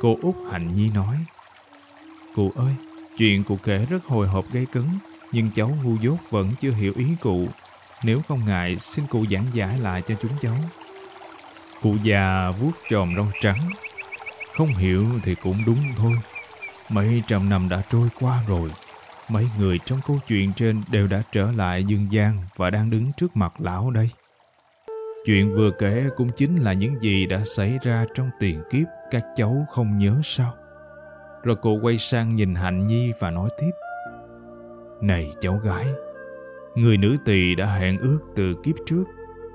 Cô 0.01 0.17
út 0.23 0.35
Hạnh 0.53 0.75
Nhi 0.75 0.91
nói 0.95 1.17
Cụ 2.35 2.53
ơi, 2.57 2.75
Chuyện 3.19 3.45
cụ 3.45 3.57
kể 3.63 3.87
rất 3.91 4.05
hồi 4.05 4.29
hộp 4.29 4.45
gây 4.53 4.67
cứng, 4.73 4.99
nhưng 5.33 5.51
cháu 5.51 5.77
ngu 5.83 5.97
dốt 6.01 6.17
vẫn 6.31 6.53
chưa 6.61 6.71
hiểu 6.71 6.93
ý 6.97 7.07
cụ. 7.21 7.49
Nếu 8.03 8.21
không 8.29 8.45
ngại, 8.45 8.79
xin 8.79 9.07
cụ 9.07 9.25
giảng 9.31 9.45
giải 9.53 9.79
lại 9.79 10.03
cho 10.07 10.15
chúng 10.21 10.33
cháu. 10.41 10.57
Cụ 11.83 11.97
già 12.03 12.51
vuốt 12.61 12.73
tròm 12.91 13.17
râu 13.17 13.27
trắng. 13.41 13.69
Không 14.57 14.75
hiểu 14.75 15.07
thì 15.23 15.35
cũng 15.35 15.65
đúng 15.67 15.79
thôi. 15.97 16.13
Mấy 16.89 17.23
trăm 17.27 17.49
năm 17.49 17.69
đã 17.69 17.83
trôi 17.91 18.09
qua 18.21 18.43
rồi. 18.49 18.73
Mấy 19.29 19.47
người 19.59 19.79
trong 19.85 20.01
câu 20.07 20.19
chuyện 20.29 20.53
trên 20.53 20.83
đều 20.91 21.07
đã 21.07 21.23
trở 21.33 21.53
lại 21.53 21.85
dương 21.85 22.07
gian 22.11 22.45
và 22.57 22.71
đang 22.71 22.91
đứng 22.91 23.13
trước 23.17 23.37
mặt 23.37 23.53
lão 23.59 23.91
đây. 23.91 24.11
Chuyện 25.27 25.53
vừa 25.53 25.71
kể 25.71 26.09
cũng 26.17 26.29
chính 26.37 26.57
là 26.57 26.73
những 26.73 27.01
gì 27.01 27.27
đã 27.27 27.41
xảy 27.45 27.79
ra 27.83 28.05
trong 28.15 28.31
tiền 28.41 28.63
kiếp 28.71 28.87
các 29.11 29.25
cháu 29.35 29.67
không 29.71 29.97
nhớ 29.97 30.21
sao. 30.23 30.53
Rồi 31.43 31.57
cô 31.63 31.79
quay 31.83 31.99
sang 31.99 32.35
nhìn 32.35 32.55
Hạnh 32.55 32.87
Nhi 32.87 33.13
và 33.21 33.31
nói 33.31 33.49
tiếp. 33.61 33.71
Này 35.01 35.33
cháu 35.41 35.57
gái, 35.65 35.87
người 36.75 36.97
nữ 36.97 37.17
tỳ 37.25 37.55
đã 37.55 37.67
hẹn 37.67 37.99
ước 37.99 38.19
từ 38.37 38.55
kiếp 38.63 38.75
trước, 38.87 39.05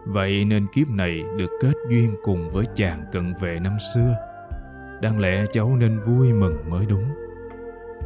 vậy 0.06 0.46
nên 0.46 0.68
kiếp 0.74 0.88
này 0.88 1.24
được 1.38 1.50
kết 1.62 1.74
duyên 1.90 2.16
cùng 2.24 2.50
với 2.50 2.66
chàng 2.76 3.00
cận 3.12 3.34
vệ 3.42 3.60
năm 3.60 3.78
xưa. 3.94 4.16
Đáng 5.02 5.20
lẽ 5.20 5.46
cháu 5.52 5.76
nên 5.76 6.00
vui 6.00 6.34
mừng 6.34 6.70
mới 6.70 6.86
đúng. 6.86 7.04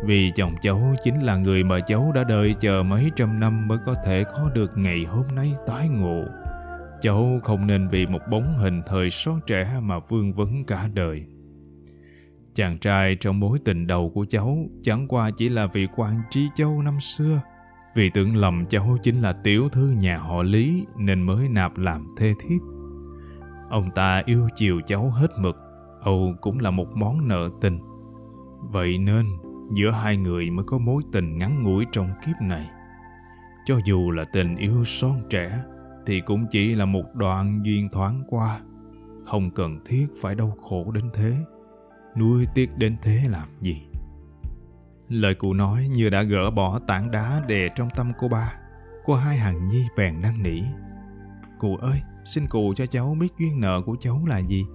Vì 0.05 0.31
chồng 0.35 0.55
cháu 0.61 0.81
chính 1.03 1.19
là 1.19 1.37
người 1.37 1.63
mà 1.63 1.79
cháu 1.79 2.11
đã 2.15 2.23
đợi 2.23 2.55
chờ 2.59 2.83
mấy 2.83 3.11
trăm 3.15 3.39
năm 3.39 3.67
mới 3.67 3.77
có 3.85 3.93
thể 4.05 4.23
có 4.23 4.49
được 4.53 4.77
ngày 4.77 5.05
hôm 5.09 5.25
nay 5.35 5.53
tái 5.67 5.87
ngộ. 5.89 6.23
Cháu 7.01 7.39
không 7.43 7.67
nên 7.67 7.87
vì 7.87 8.05
một 8.05 8.21
bóng 8.31 8.57
hình 8.57 8.81
thời 8.87 9.09
son 9.09 9.39
trẻ 9.47 9.79
mà 9.81 9.99
vương 9.99 10.33
vấn 10.33 10.65
cả 10.65 10.87
đời. 10.93 11.25
Chàng 12.57 12.77
trai 12.77 13.15
trong 13.15 13.39
mối 13.39 13.59
tình 13.65 13.87
đầu 13.87 14.11
của 14.13 14.25
cháu 14.29 14.57
chẳng 14.83 15.07
qua 15.07 15.31
chỉ 15.35 15.49
là 15.49 15.67
vị 15.67 15.87
quan 15.95 16.21
tri 16.29 16.47
châu 16.55 16.81
năm 16.81 16.99
xưa. 16.99 17.41
Vì 17.95 18.09
tưởng 18.09 18.35
lầm 18.35 18.65
cháu 18.65 18.97
chính 19.03 19.21
là 19.21 19.33
tiểu 19.33 19.69
thư 19.69 19.93
nhà 19.99 20.17
họ 20.17 20.43
Lý 20.43 20.85
nên 20.97 21.21
mới 21.21 21.49
nạp 21.49 21.77
làm 21.77 22.07
thê 22.17 22.33
thiếp. 22.39 22.61
Ông 23.69 23.89
ta 23.95 24.21
yêu 24.25 24.47
chiều 24.55 24.81
cháu 24.85 25.09
hết 25.09 25.27
mực, 25.39 25.57
Âu 26.01 26.33
cũng 26.41 26.59
là 26.59 26.71
một 26.71 26.87
món 26.95 27.27
nợ 27.27 27.49
tình. 27.61 27.79
Vậy 28.59 28.97
nên 28.97 29.25
giữa 29.73 29.91
hai 29.91 30.17
người 30.17 30.49
mới 30.49 30.65
có 30.67 30.79
mối 30.79 31.03
tình 31.11 31.37
ngắn 31.37 31.63
ngủi 31.63 31.85
trong 31.91 32.09
kiếp 32.25 32.35
này. 32.41 32.69
Cho 33.65 33.79
dù 33.85 34.11
là 34.11 34.23
tình 34.33 34.55
yêu 34.55 34.83
son 34.85 35.21
trẻ 35.29 35.63
thì 36.05 36.21
cũng 36.21 36.45
chỉ 36.51 36.75
là 36.75 36.85
một 36.85 37.05
đoạn 37.13 37.59
duyên 37.63 37.89
thoáng 37.91 38.23
qua, 38.27 38.59
không 39.25 39.51
cần 39.51 39.79
thiết 39.85 40.07
phải 40.21 40.35
đau 40.35 40.57
khổ 40.61 40.91
đến 40.91 41.09
thế, 41.13 41.35
nuôi 42.19 42.47
tiếc 42.53 42.77
đến 42.77 42.95
thế 43.01 43.21
làm 43.29 43.47
gì. 43.61 43.81
Lời 45.09 45.35
cụ 45.35 45.53
nói 45.53 45.87
như 45.93 46.09
đã 46.09 46.23
gỡ 46.23 46.51
bỏ 46.51 46.79
tảng 46.87 47.11
đá 47.11 47.41
đè 47.47 47.67
trong 47.75 47.89
tâm 47.95 48.11
cô 48.17 48.27
ba. 48.27 48.53
Cô 49.05 49.15
hai 49.15 49.37
hàng 49.37 49.67
nhi 49.67 49.85
bèn 49.97 50.21
năn 50.21 50.43
nỉ. 50.43 50.61
Cụ 51.59 51.75
ơi, 51.75 52.01
xin 52.25 52.47
cụ 52.47 52.73
cho 52.75 52.85
cháu 52.85 53.17
biết 53.19 53.29
duyên 53.39 53.61
nợ 53.61 53.81
của 53.85 53.95
cháu 53.99 54.21
là 54.27 54.37
gì. 54.37 54.65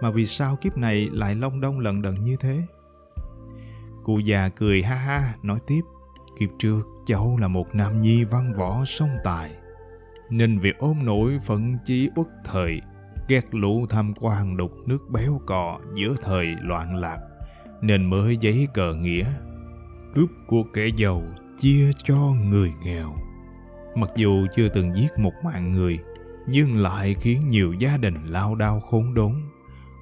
Mà 0.00 0.10
vì 0.10 0.26
sao 0.26 0.56
kiếp 0.56 0.76
này 0.76 1.08
lại 1.12 1.34
long 1.34 1.60
đong 1.60 1.78
lận 1.78 2.02
đận 2.02 2.22
như 2.22 2.36
thế? 2.40 2.62
Cụ 4.04 4.18
già 4.18 4.48
cười 4.48 4.82
ha 4.82 4.94
ha, 4.94 5.34
nói 5.42 5.58
tiếp. 5.66 5.80
Kiếp 6.38 6.48
trước, 6.58 6.82
cháu 7.06 7.36
là 7.40 7.48
một 7.48 7.74
nam 7.74 8.00
nhi 8.00 8.24
văn 8.24 8.52
võ 8.52 8.84
song 8.84 9.16
tài. 9.24 9.50
Nên 10.30 10.58
việc 10.58 10.78
ôm 10.78 11.04
nổi 11.04 11.38
phận 11.46 11.76
chí 11.84 12.08
uất 12.16 12.26
thời, 12.44 12.80
ghét 13.30 13.54
lũ 13.54 13.86
tham 13.88 14.12
quan 14.20 14.56
đục 14.56 14.72
nước 14.86 15.10
béo 15.10 15.40
cò 15.46 15.78
giữa 15.94 16.14
thời 16.22 16.46
loạn 16.46 16.96
lạc, 16.96 17.18
nên 17.80 18.10
mới 18.10 18.36
giấy 18.36 18.68
cờ 18.74 18.94
nghĩa 18.94 19.24
cướp 20.14 20.30
của 20.46 20.62
kẻ 20.72 20.88
giàu 20.96 21.22
chia 21.56 21.90
cho 22.04 22.16
người 22.16 22.72
nghèo. 22.84 23.14
Mặc 23.94 24.10
dù 24.16 24.46
chưa 24.56 24.68
từng 24.68 24.96
giết 24.96 25.18
một 25.18 25.32
mạng 25.44 25.70
người, 25.70 25.98
nhưng 26.46 26.76
lại 26.76 27.14
khiến 27.20 27.48
nhiều 27.48 27.72
gia 27.72 27.96
đình 27.96 28.14
lao 28.26 28.54
đao 28.54 28.80
khốn 28.80 29.14
đốn. 29.14 29.32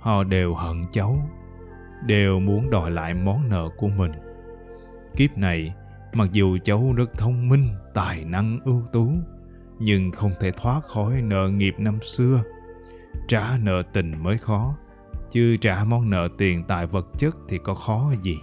Họ 0.01 0.25
đều 0.25 0.55
hận 0.55 0.85
cháu, 0.91 1.31
đều 2.07 2.41
muốn 2.41 2.71
đòi 2.71 2.91
lại 2.91 3.15
món 3.15 3.49
nợ 3.49 3.69
của 3.77 3.89
mình. 3.89 4.13
Kiếp 5.17 5.39
này, 5.39 5.75
mặc 6.13 6.29
dù 6.33 6.59
cháu 6.65 6.93
rất 6.97 7.11
thông 7.19 7.49
minh, 7.49 7.69
tài 7.95 8.25
năng 8.25 8.61
ưu 8.65 8.83
tú, 8.93 9.13
nhưng 9.79 10.11
không 10.11 10.33
thể 10.41 10.51
thoát 10.51 10.81
khỏi 10.85 11.23
nợ 11.23 11.49
nghiệp 11.49 11.75
năm 11.79 11.99
xưa. 12.03 12.43
Trả 13.29 13.43
nợ 13.63 13.83
tình 13.93 14.23
mới 14.23 14.39
khó, 14.39 14.75
chứ 15.31 15.57
trả 15.61 15.85
món 15.87 16.11
nợ 16.11 16.29
tiền 16.39 16.65
tài 16.65 16.87
vật 16.87 17.07
chất 17.19 17.37
thì 17.49 17.59
có 17.59 17.75
khó 17.75 18.11
gì. 18.23 18.39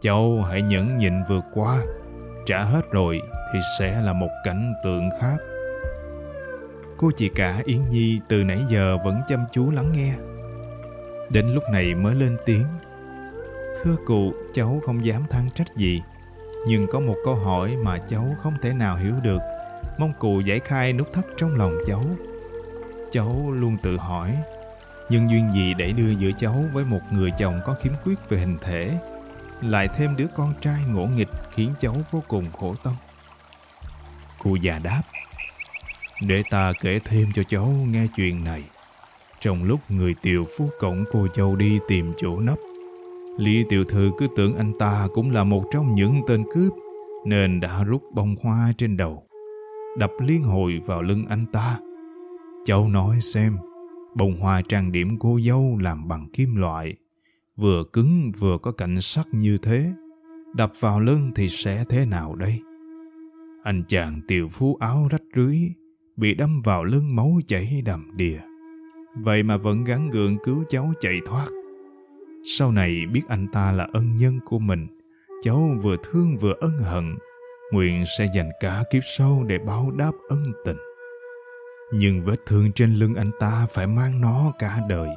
Cháu 0.00 0.42
hãy 0.42 0.62
nhẫn 0.62 0.98
nhịn 0.98 1.12
vượt 1.28 1.44
qua, 1.54 1.78
trả 2.46 2.64
hết 2.64 2.90
rồi 2.90 3.20
thì 3.52 3.58
sẽ 3.78 4.00
là 4.02 4.12
một 4.12 4.28
cảnh 4.44 4.74
tượng 4.84 5.08
khác. 5.20 5.36
Cô 6.96 7.10
chị 7.16 7.30
cả 7.34 7.62
Yến 7.64 7.88
Nhi 7.88 8.20
từ 8.28 8.44
nãy 8.44 8.60
giờ 8.68 8.98
vẫn 9.04 9.20
chăm 9.26 9.44
chú 9.52 9.70
lắng 9.70 9.92
nghe. 9.92 10.14
Đến 11.30 11.46
lúc 11.46 11.62
này 11.72 11.94
mới 11.94 12.14
lên 12.14 12.36
tiếng. 12.46 12.66
Thưa 13.82 13.96
cụ, 14.06 14.32
cháu 14.52 14.80
không 14.86 15.04
dám 15.04 15.22
than 15.30 15.50
trách 15.50 15.76
gì, 15.76 16.02
nhưng 16.66 16.86
có 16.86 17.00
một 17.00 17.16
câu 17.24 17.34
hỏi 17.34 17.76
mà 17.84 17.98
cháu 17.98 18.36
không 18.42 18.54
thể 18.62 18.74
nào 18.74 18.96
hiểu 18.96 19.14
được. 19.22 19.40
Mong 19.98 20.12
cụ 20.18 20.40
giải 20.40 20.60
khai 20.60 20.92
nút 20.92 21.12
thắt 21.12 21.24
trong 21.36 21.54
lòng 21.56 21.72
cháu. 21.86 22.04
Cháu 23.10 23.52
luôn 23.52 23.76
tự 23.82 23.96
hỏi, 23.96 24.36
nhân 25.10 25.30
duyên 25.30 25.52
gì 25.52 25.74
để 25.74 25.92
đưa 25.92 26.10
giữa 26.10 26.30
cháu 26.38 26.64
với 26.72 26.84
một 26.84 27.00
người 27.10 27.30
chồng 27.38 27.60
có 27.64 27.74
khiếm 27.82 27.92
khuyết 28.04 28.28
về 28.28 28.38
hình 28.38 28.56
thể 28.60 28.98
lại 29.60 29.88
thêm 29.96 30.16
đứa 30.16 30.26
con 30.36 30.54
trai 30.60 30.84
ngỗ 30.88 31.06
nghịch 31.06 31.30
khiến 31.54 31.74
cháu 31.78 31.94
vô 32.10 32.22
cùng 32.28 32.44
khổ 32.52 32.74
tâm. 32.84 32.94
Cụ 34.38 34.56
già 34.56 34.78
đáp, 34.78 35.02
để 36.22 36.42
ta 36.50 36.72
kể 36.80 37.00
thêm 37.04 37.28
cho 37.34 37.42
cháu 37.42 37.66
nghe 37.66 38.06
chuyện 38.16 38.44
này. 38.44 38.62
Trong 39.40 39.64
lúc 39.64 39.80
người 39.88 40.14
tiều 40.22 40.44
phú 40.58 40.70
cổng 40.80 41.04
cô 41.12 41.26
dâu 41.34 41.56
đi 41.56 41.78
tìm 41.88 42.12
chỗ 42.16 42.40
nấp, 42.40 42.58
Lý 43.38 43.64
tiểu 43.68 43.84
thư 43.84 44.10
cứ 44.18 44.28
tưởng 44.36 44.56
anh 44.56 44.78
ta 44.78 45.06
cũng 45.14 45.30
là 45.30 45.44
một 45.44 45.64
trong 45.72 45.94
những 45.94 46.20
tên 46.28 46.44
cướp, 46.54 46.72
nên 47.26 47.60
đã 47.60 47.82
rút 47.84 48.02
bông 48.14 48.36
hoa 48.42 48.72
trên 48.78 48.96
đầu, 48.96 49.22
đập 49.98 50.10
liên 50.20 50.42
hồi 50.42 50.80
vào 50.86 51.02
lưng 51.02 51.24
anh 51.28 51.46
ta. 51.52 51.76
Cháu 52.68 52.88
nói 52.88 53.20
xem, 53.20 53.56
bông 54.14 54.36
hoa 54.40 54.62
trang 54.68 54.92
điểm 54.92 55.16
cô 55.18 55.40
dâu 55.40 55.78
làm 55.82 56.08
bằng 56.08 56.28
kim 56.32 56.56
loại, 56.56 56.94
vừa 57.56 57.84
cứng 57.92 58.32
vừa 58.38 58.58
có 58.58 58.72
cạnh 58.72 59.00
sắc 59.00 59.28
như 59.32 59.58
thế 59.58 59.92
đập 60.54 60.72
vào 60.80 61.00
lưng 61.00 61.30
thì 61.34 61.48
sẽ 61.48 61.84
thế 61.88 62.06
nào 62.06 62.34
đây? 62.34 62.60
Anh 63.62 63.80
chàng 63.88 64.20
tiểu 64.28 64.48
phú 64.48 64.76
áo 64.80 65.08
rách 65.10 65.22
rưới 65.36 65.58
bị 66.16 66.34
đâm 66.34 66.62
vào 66.62 66.84
lưng 66.84 67.16
máu 67.16 67.40
chảy 67.46 67.82
đầm 67.84 68.10
đìa. 68.16 68.38
Vậy 69.14 69.42
mà 69.42 69.56
vẫn 69.56 69.84
gắng 69.84 70.10
gượng 70.10 70.36
cứu 70.44 70.64
cháu 70.68 70.92
chạy 71.00 71.20
thoát. 71.26 71.46
Sau 72.58 72.72
này 72.72 73.06
biết 73.12 73.22
anh 73.28 73.46
ta 73.52 73.72
là 73.72 73.88
ân 73.92 74.16
nhân 74.16 74.38
của 74.44 74.58
mình 74.58 74.86
cháu 75.42 75.70
vừa 75.82 75.96
thương 76.10 76.36
vừa 76.36 76.54
ân 76.60 76.78
hận 76.78 77.16
nguyện 77.72 78.04
sẽ 78.18 78.26
dành 78.34 78.48
cả 78.60 78.82
kiếp 78.92 79.02
sau 79.18 79.44
để 79.44 79.58
báo 79.58 79.90
đáp 79.90 80.12
ân 80.28 80.52
tình 80.64 80.76
nhưng 81.92 82.22
vết 82.24 82.46
thương 82.46 82.72
trên 82.72 82.94
lưng 82.94 83.14
anh 83.14 83.30
ta 83.40 83.66
phải 83.70 83.86
mang 83.86 84.20
nó 84.20 84.52
cả 84.58 84.78
đời 84.88 85.08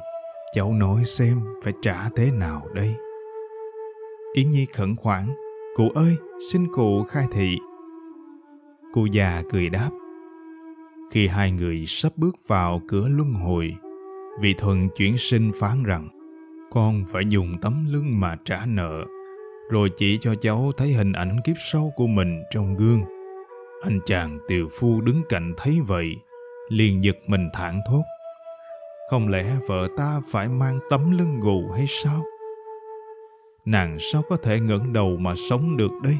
Cháu 0.54 0.72
nói 0.72 1.04
xem 1.04 1.40
phải 1.64 1.72
trả 1.82 2.08
thế 2.16 2.30
nào 2.30 2.62
đây? 2.74 2.94
Yến 4.34 4.48
Nhi 4.48 4.66
khẩn 4.66 4.96
khoản, 4.96 5.22
cụ 5.76 5.90
ơi, 5.94 6.16
xin 6.52 6.66
cụ 6.72 7.04
khai 7.04 7.26
thị. 7.32 7.58
Cụ 8.92 9.06
già 9.06 9.42
cười 9.50 9.68
đáp. 9.68 9.90
Khi 11.10 11.26
hai 11.26 11.50
người 11.50 11.84
sắp 11.86 12.12
bước 12.16 12.36
vào 12.48 12.82
cửa 12.88 13.08
luân 13.08 13.32
hồi, 13.32 13.74
vị 14.40 14.54
thuần 14.58 14.88
chuyển 14.96 15.18
sinh 15.18 15.50
phán 15.60 15.82
rằng 15.82 16.08
con 16.70 17.04
phải 17.12 17.22
dùng 17.28 17.54
tấm 17.62 17.86
lưng 17.92 18.20
mà 18.20 18.36
trả 18.44 18.66
nợ, 18.66 19.04
rồi 19.70 19.90
chỉ 19.96 20.18
cho 20.20 20.34
cháu 20.34 20.70
thấy 20.76 20.92
hình 20.92 21.12
ảnh 21.12 21.40
kiếp 21.44 21.56
sau 21.72 21.92
của 21.96 22.06
mình 22.06 22.42
trong 22.50 22.76
gương. 22.76 23.00
Anh 23.82 24.00
chàng 24.06 24.38
tiều 24.48 24.68
phu 24.78 25.00
đứng 25.00 25.22
cạnh 25.28 25.54
thấy 25.56 25.80
vậy, 25.86 26.06
liền 26.72 27.04
giật 27.04 27.16
mình 27.26 27.50
thẳng 27.52 27.80
thốt. 27.86 28.02
Không 29.10 29.28
lẽ 29.28 29.44
vợ 29.68 29.88
ta 29.96 30.20
phải 30.30 30.48
mang 30.48 30.78
tấm 30.90 31.18
lưng 31.18 31.40
gù 31.40 31.70
hay 31.76 31.84
sao? 31.86 32.22
Nàng 33.64 33.96
sao 33.98 34.22
có 34.28 34.36
thể 34.36 34.60
ngẩng 34.60 34.92
đầu 34.92 35.16
mà 35.16 35.34
sống 35.50 35.76
được 35.76 35.90
đây? 36.02 36.18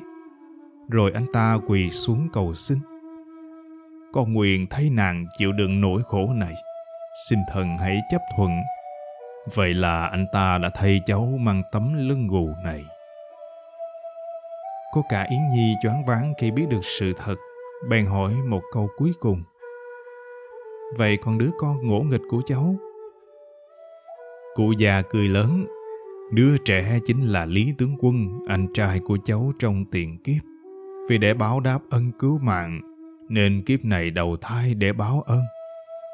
Rồi 0.88 1.12
anh 1.14 1.26
ta 1.32 1.58
quỳ 1.66 1.90
xuống 1.90 2.28
cầu 2.32 2.54
xin. 2.54 2.78
Con 4.12 4.32
nguyện 4.32 4.66
thấy 4.70 4.90
nàng 4.90 5.26
chịu 5.38 5.52
đựng 5.52 5.80
nỗi 5.80 6.02
khổ 6.06 6.32
này. 6.34 6.54
Xin 7.28 7.38
thần 7.52 7.78
hãy 7.78 8.00
chấp 8.10 8.20
thuận. 8.36 8.50
Vậy 9.54 9.74
là 9.74 10.06
anh 10.06 10.26
ta 10.32 10.58
đã 10.58 10.70
thay 10.74 11.00
cháu 11.06 11.38
mang 11.40 11.62
tấm 11.72 12.08
lưng 12.08 12.28
gù 12.28 12.48
này. 12.64 12.84
Cô 14.94 15.04
cả 15.08 15.26
Yến 15.30 15.48
Nhi 15.48 15.74
choáng 15.82 16.04
váng 16.04 16.32
khi 16.38 16.50
biết 16.50 16.66
được 16.70 16.84
sự 16.84 17.12
thật, 17.16 17.36
bèn 17.90 18.06
hỏi 18.06 18.34
một 18.48 18.62
câu 18.72 18.88
cuối 18.96 19.12
cùng. 19.20 19.42
Vậy 20.98 21.16
còn 21.16 21.38
đứa 21.38 21.50
con 21.58 21.88
ngỗ 21.88 22.00
nghịch 22.00 22.20
của 22.30 22.42
cháu? 22.46 22.74
Cụ 24.54 24.72
già 24.78 25.02
cười 25.10 25.28
lớn. 25.28 25.66
Đứa 26.32 26.56
trẻ 26.56 26.98
chính 27.04 27.22
là 27.22 27.44
Lý 27.46 27.74
Tướng 27.78 27.96
Quân, 28.00 28.28
anh 28.48 28.66
trai 28.74 29.00
của 29.00 29.18
cháu 29.24 29.52
trong 29.58 29.84
tiền 29.92 30.22
kiếp. 30.24 30.42
Vì 31.08 31.18
để 31.18 31.34
báo 31.34 31.60
đáp 31.60 31.78
ân 31.90 32.12
cứu 32.18 32.38
mạng, 32.38 32.80
nên 33.28 33.62
kiếp 33.66 33.84
này 33.84 34.10
đầu 34.10 34.36
thai 34.40 34.74
để 34.74 34.92
báo 34.92 35.22
ơn. 35.26 35.42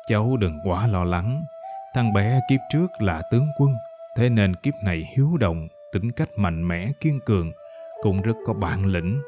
Cháu 0.08 0.36
đừng 0.36 0.54
quá 0.64 0.86
lo 0.86 1.04
lắng. 1.04 1.42
Thằng 1.94 2.12
bé 2.12 2.40
kiếp 2.50 2.60
trước 2.72 2.86
là 2.98 3.22
tướng 3.30 3.46
quân, 3.58 3.70
thế 4.16 4.28
nên 4.28 4.54
kiếp 4.54 4.74
này 4.84 5.04
hiếu 5.16 5.36
động, 5.40 5.68
tính 5.92 6.10
cách 6.10 6.28
mạnh 6.36 6.68
mẽ 6.68 6.92
kiên 7.00 7.20
cường, 7.26 7.52
cũng 8.02 8.22
rất 8.22 8.34
có 8.46 8.54
bản 8.54 8.86
lĩnh. 8.86 9.20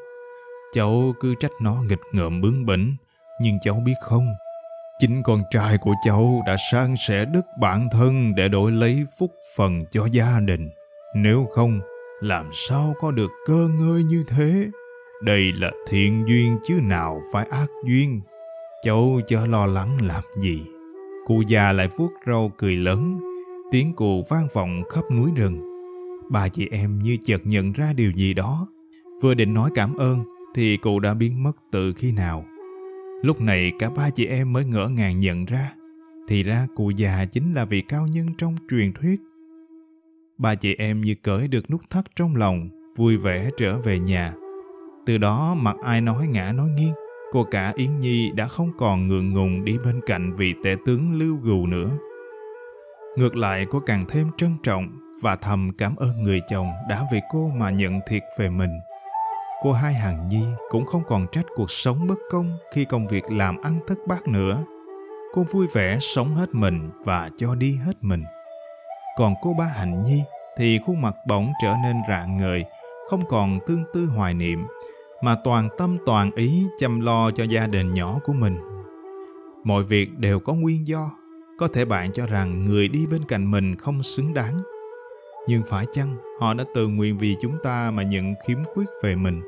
Cháu 0.73 1.13
cứ 1.19 1.35
trách 1.39 1.51
nó 1.61 1.75
nghịch 1.89 1.99
ngợm 2.11 2.41
bướng 2.41 2.65
bỉnh, 2.65 2.95
nhưng 3.41 3.57
cháu 3.61 3.81
biết 3.85 3.95
không, 4.01 4.27
Chính 5.01 5.23
con 5.23 5.43
trai 5.51 5.77
của 5.77 5.93
cháu 6.05 6.41
đã 6.45 6.55
sang 6.71 6.95
sẻ 6.97 7.25
đức 7.25 7.45
bản 7.59 7.89
thân 7.91 8.35
để 8.35 8.47
đổi 8.47 8.71
lấy 8.71 9.05
phúc 9.19 9.31
phần 9.57 9.85
cho 9.91 10.05
gia 10.11 10.39
đình. 10.39 10.69
Nếu 11.15 11.47
không, 11.51 11.79
làm 12.19 12.49
sao 12.53 12.93
có 12.99 13.11
được 13.11 13.31
cơ 13.47 13.67
ngơi 13.79 14.03
như 14.03 14.23
thế? 14.27 14.69
Đây 15.23 15.51
là 15.53 15.71
thiện 15.87 16.23
duyên 16.27 16.57
chứ 16.67 16.79
nào 16.83 17.21
phải 17.33 17.45
ác 17.51 17.67
duyên. 17.85 18.21
Cháu 18.81 19.19
chớ 19.27 19.45
lo 19.47 19.65
lắng 19.65 19.97
làm 20.01 20.23
gì. 20.41 20.61
Cụ 21.25 21.43
già 21.47 21.71
lại 21.71 21.87
vuốt 21.97 22.11
râu 22.27 22.51
cười 22.57 22.75
lớn, 22.75 23.17
tiếng 23.71 23.93
cụ 23.95 24.23
vang 24.29 24.47
vọng 24.53 24.83
khắp 24.89 25.03
núi 25.11 25.31
rừng. 25.35 25.61
Ba 26.31 26.47
chị 26.47 26.67
em 26.71 26.99
như 26.99 27.17
chợt 27.25 27.41
nhận 27.43 27.71
ra 27.71 27.93
điều 27.93 28.11
gì 28.11 28.33
đó. 28.33 28.67
Vừa 29.21 29.33
định 29.33 29.53
nói 29.53 29.69
cảm 29.75 29.95
ơn 29.97 30.23
thì 30.55 30.77
cụ 30.77 30.99
đã 30.99 31.13
biến 31.13 31.43
mất 31.43 31.53
từ 31.71 31.93
khi 31.93 32.11
nào. 32.11 32.45
Lúc 33.21 33.41
này 33.41 33.71
cả 33.79 33.89
ba 33.89 34.09
chị 34.09 34.25
em 34.25 34.53
mới 34.53 34.65
ngỡ 34.65 34.87
ngàng 34.87 35.19
nhận 35.19 35.45
ra. 35.45 35.73
Thì 36.27 36.43
ra 36.43 36.67
cụ 36.75 36.89
già 36.89 37.25
chính 37.31 37.53
là 37.53 37.65
vị 37.65 37.81
cao 37.81 38.07
nhân 38.11 38.27
trong 38.37 38.55
truyền 38.69 38.93
thuyết. 38.93 39.21
Ba 40.37 40.55
chị 40.55 40.75
em 40.77 41.01
như 41.01 41.15
cởi 41.23 41.47
được 41.47 41.71
nút 41.71 41.81
thắt 41.89 42.05
trong 42.15 42.35
lòng, 42.35 42.69
vui 42.97 43.17
vẻ 43.17 43.49
trở 43.57 43.77
về 43.77 43.99
nhà. 43.99 44.33
Từ 45.05 45.17
đó 45.17 45.55
mặc 45.57 45.75
ai 45.83 46.01
nói 46.01 46.27
ngã 46.27 46.51
nói 46.51 46.69
nghiêng, 46.69 46.93
cô 47.31 47.43
cả 47.51 47.73
Yến 47.75 47.97
Nhi 47.97 48.31
đã 48.35 48.47
không 48.47 48.71
còn 48.77 49.07
ngượng 49.07 49.33
ngùng 49.33 49.65
đi 49.65 49.77
bên 49.85 50.01
cạnh 50.05 50.35
vị 50.35 50.53
tể 50.63 50.75
tướng 50.85 51.19
lưu 51.19 51.37
gù 51.37 51.67
nữa. 51.67 51.89
Ngược 53.17 53.35
lại 53.35 53.65
cô 53.69 53.79
càng 53.79 54.05
thêm 54.09 54.27
trân 54.37 54.51
trọng 54.63 54.87
và 55.21 55.35
thầm 55.35 55.71
cảm 55.77 55.95
ơn 55.95 56.23
người 56.23 56.41
chồng 56.49 56.71
đã 56.89 57.03
vì 57.11 57.19
cô 57.31 57.51
mà 57.57 57.69
nhận 57.69 57.99
thiệt 58.09 58.23
về 58.39 58.49
mình. 58.49 58.71
Cô 59.63 59.71
hai 59.71 59.93
hàng 59.93 60.17
nhi 60.27 60.45
cũng 60.69 60.85
không 60.85 61.03
còn 61.07 61.27
trách 61.31 61.45
cuộc 61.55 61.71
sống 61.71 62.07
bất 62.07 62.19
công 62.31 62.57
khi 62.73 62.85
công 62.85 63.07
việc 63.07 63.23
làm 63.31 63.61
ăn 63.61 63.79
thất 63.87 63.97
bát 64.07 64.27
nữa. 64.27 64.63
Cô 65.33 65.43
vui 65.51 65.67
vẻ 65.73 65.97
sống 66.01 66.35
hết 66.35 66.49
mình 66.55 66.89
và 67.03 67.29
cho 67.37 67.55
đi 67.55 67.75
hết 67.75 67.93
mình. 68.01 68.23
Còn 69.17 69.33
cô 69.41 69.53
ba 69.53 69.65
hạnh 69.65 70.01
nhi 70.01 70.23
thì 70.57 70.79
khuôn 70.85 71.01
mặt 71.01 71.15
bỗng 71.27 71.51
trở 71.61 71.73
nên 71.83 71.95
rạng 72.09 72.37
ngời, 72.37 72.63
không 73.09 73.25
còn 73.29 73.59
tương 73.67 73.83
tư 73.93 74.05
hoài 74.05 74.33
niệm, 74.33 74.67
mà 75.21 75.35
toàn 75.43 75.69
tâm 75.77 75.97
toàn 76.05 76.31
ý 76.35 76.65
chăm 76.79 76.99
lo 76.99 77.31
cho 77.31 77.43
gia 77.43 77.67
đình 77.67 77.93
nhỏ 77.93 78.19
của 78.23 78.33
mình. 78.33 78.59
Mọi 79.63 79.83
việc 79.83 80.09
đều 80.17 80.39
có 80.39 80.53
nguyên 80.53 80.87
do. 80.87 81.11
Có 81.59 81.67
thể 81.67 81.85
bạn 81.85 82.11
cho 82.11 82.25
rằng 82.25 82.63
người 82.63 82.87
đi 82.87 83.07
bên 83.07 83.21
cạnh 83.27 83.51
mình 83.51 83.75
không 83.75 84.03
xứng 84.03 84.33
đáng. 84.33 84.57
Nhưng 85.47 85.63
phải 85.67 85.85
chăng 85.91 86.15
họ 86.39 86.53
đã 86.53 86.63
tự 86.75 86.87
nguyện 86.87 87.17
vì 87.17 87.35
chúng 87.41 87.57
ta 87.63 87.91
mà 87.91 88.03
nhận 88.03 88.33
khiếm 88.47 88.57
khuyết 88.73 88.87
về 89.03 89.15
mình? 89.15 89.41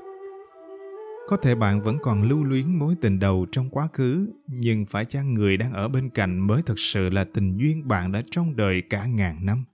Có 1.27 1.37
thể 1.37 1.55
bạn 1.55 1.81
vẫn 1.81 1.97
còn 2.01 2.23
lưu 2.23 2.43
luyến 2.43 2.79
mối 2.79 2.95
tình 3.01 3.19
đầu 3.19 3.45
trong 3.51 3.69
quá 3.69 3.87
khứ, 3.93 4.29
nhưng 4.47 4.85
phải 4.85 5.05
chăng 5.05 5.33
người 5.33 5.57
đang 5.57 5.73
ở 5.73 5.87
bên 5.87 6.09
cạnh 6.09 6.39
mới 6.39 6.61
thực 6.61 6.79
sự 6.79 7.09
là 7.09 7.23
tình 7.33 7.57
duyên 7.57 7.87
bạn 7.87 8.11
đã 8.11 8.21
trong 8.31 8.55
đời 8.55 8.81
cả 8.89 9.05
ngàn 9.05 9.45
năm? 9.45 9.65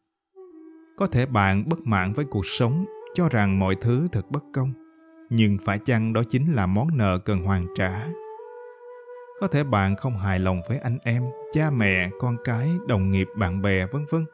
Có 0.97 1.07
thể 1.07 1.25
bạn 1.25 1.69
bất 1.69 1.79
mãn 1.79 2.13
với 2.13 2.25
cuộc 2.25 2.45
sống, 2.45 2.85
cho 3.13 3.29
rằng 3.29 3.59
mọi 3.59 3.75
thứ 3.81 4.07
thật 4.11 4.31
bất 4.31 4.43
công, 4.53 4.73
nhưng 5.29 5.57
phải 5.65 5.79
chăng 5.85 6.13
đó 6.13 6.23
chính 6.29 6.53
là 6.53 6.65
món 6.65 6.97
nợ 6.97 7.17
cần 7.25 7.43
hoàn 7.43 7.67
trả? 7.75 8.07
Có 9.39 9.47
thể 9.47 9.63
bạn 9.63 9.95
không 9.95 10.17
hài 10.17 10.39
lòng 10.39 10.61
với 10.69 10.77
anh 10.77 10.97
em, 11.03 11.25
cha 11.53 11.69
mẹ, 11.71 12.09
con 12.19 12.37
cái, 12.43 12.69
đồng 12.87 13.11
nghiệp, 13.11 13.27
bạn 13.37 13.61
bè, 13.61 13.85
vân 13.85 14.05
vân, 14.11 14.25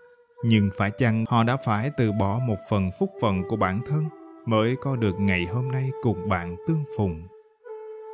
nhưng 0.43 0.69
phải 0.77 0.91
chăng 0.91 1.25
họ 1.27 1.43
đã 1.43 1.57
phải 1.65 1.91
từ 1.97 2.11
bỏ 2.11 2.39
một 2.39 2.57
phần 2.69 2.89
phúc 2.99 3.09
phận 3.21 3.43
của 3.49 3.55
bản 3.55 3.81
thân 3.85 4.03
mới 4.45 4.75
có 4.75 4.95
được 4.95 5.15
ngày 5.19 5.45
hôm 5.45 5.71
nay 5.71 5.89
cùng 6.01 6.29
bạn 6.29 6.55
tương 6.67 6.83
phùng. 6.97 7.27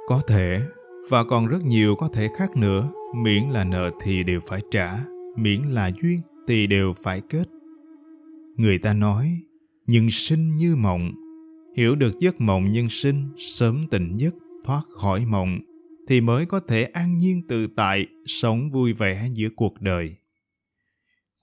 Có 0.07 0.21
thể, 0.27 0.61
và 1.09 1.23
còn 1.23 1.47
rất 1.47 1.63
nhiều 1.63 1.95
có 1.95 2.09
thể 2.13 2.27
khác 2.37 2.57
nữa, 2.57 2.89
miễn 3.15 3.43
là 3.49 3.63
nợ 3.63 3.91
thì 4.01 4.23
đều 4.23 4.39
phải 4.47 4.61
trả, 4.71 4.97
miễn 5.37 5.61
là 5.61 5.91
duyên 6.01 6.21
thì 6.47 6.67
đều 6.67 6.93
phải 6.93 7.21
kết. 7.29 7.43
Người 8.55 8.77
ta 8.77 8.93
nói, 8.93 9.39
nhân 9.87 10.09
sinh 10.09 10.55
như 10.55 10.75
mộng, 10.75 11.11
hiểu 11.77 11.95
được 11.95 12.19
giấc 12.19 12.41
mộng 12.41 12.71
nhân 12.71 12.89
sinh, 12.89 13.29
sớm 13.37 13.85
tỉnh 13.91 14.17
giấc, 14.17 14.33
thoát 14.63 14.81
khỏi 14.97 15.25
mộng, 15.25 15.59
thì 16.07 16.21
mới 16.21 16.45
có 16.45 16.59
thể 16.59 16.83
an 16.83 17.17
nhiên 17.17 17.47
tự 17.47 17.67
tại, 17.67 18.07
sống 18.25 18.71
vui 18.71 18.93
vẻ 18.93 19.27
giữa 19.33 19.49
cuộc 19.55 19.81
đời. 19.81 20.15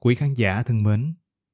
Quý 0.01 0.15
khán 0.15 0.35
giả 0.35 0.63
thân 0.63 0.83
mến, 0.83 1.15